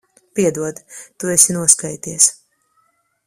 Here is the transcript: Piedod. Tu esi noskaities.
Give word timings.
Piedod. 0.37 0.77
Tu 1.19 1.29
esi 1.35 1.57
noskaities. 1.57 2.31